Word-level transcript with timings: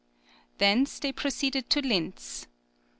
Thence 0.57 0.97
they 0.97 1.11
proceeded 1.11 1.69
to 1.69 1.79
Linz. 1.79 2.47